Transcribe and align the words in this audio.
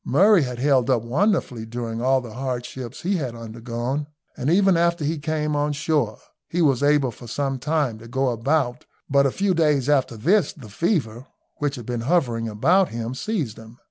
Murray 0.03 0.41
had 0.41 0.57
held 0.57 0.89
up 0.89 1.03
wonderfully 1.03 1.63
during 1.63 2.01
all 2.01 2.21
the 2.21 2.33
hardships 2.33 3.03
he 3.03 3.17
had 3.17 3.35
undergone, 3.35 4.07
and 4.35 4.49
even 4.49 4.75
after 4.75 5.05
he 5.05 5.19
came 5.19 5.55
on 5.55 5.73
shore 5.73 6.17
he 6.49 6.59
was 6.59 6.81
able 6.81 7.11
for 7.11 7.27
some 7.27 7.59
time 7.59 7.99
to 7.99 8.07
go 8.07 8.29
about, 8.29 8.85
but 9.07 9.27
a 9.27 9.31
few 9.31 9.53
days 9.53 9.87
after 9.87 10.17
this 10.17 10.53
the 10.53 10.69
fever, 10.69 11.27
which 11.57 11.75
had 11.75 11.85
been 11.85 12.01
hovering 12.01 12.49
about 12.49 12.89
him, 12.89 13.13
seized 13.13 13.59
him. 13.59 13.77